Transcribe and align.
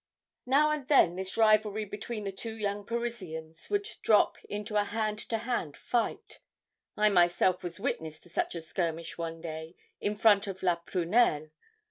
"Now 0.47 0.71
and 0.71 0.87
then 0.87 1.15
this 1.15 1.37
rivalry 1.37 1.85
between 1.85 2.23
the 2.23 2.31
two 2.31 2.57
young 2.57 2.83
Parisians 2.87 3.69
would 3.69 3.87
drop 4.01 4.43
into 4.45 4.75
a 4.75 4.85
hand 4.85 5.19
to 5.29 5.37
hand 5.37 5.77
fight. 5.77 6.39
I 6.97 7.09
myself 7.09 7.61
was 7.61 7.79
witness 7.79 8.19
to 8.21 8.29
such 8.29 8.55
a 8.55 8.61
skirmish 8.61 9.19
one 9.19 9.41
day, 9.41 9.75
in 9.99 10.15
front 10.15 10.47
of 10.47 10.63
'La 10.63 10.77
Prunelle.' 10.77 11.51